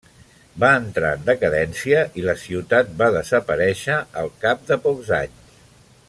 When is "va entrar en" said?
0.61-1.25